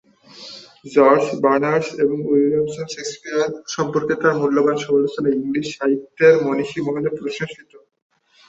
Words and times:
George 0.85 1.25
Bernard 1.43 1.83
Shaw' 1.85 1.97
এবং 2.03 2.17
William 2.29 2.65
Shakespeare 2.87 3.41
সম্পর্কে 3.75 4.13
তার 4.21 4.33
মূল্যবান 4.41 4.77
সমালোচনা 4.77 5.29
ইংরেজি 5.33 5.71
সাহিত্যের 5.71 6.33
মনীষী 6.45 6.79
মহলে 6.85 7.09
প্রশংসিত। 7.19 7.71